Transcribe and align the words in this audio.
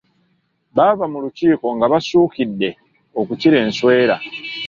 Baava 0.75 1.05
mu 1.11 1.17
lukiiko 1.23 1.67
nga 1.75 1.85
basuukidde 1.91 2.69
okukira 3.19 3.57
enswera. 3.65 4.15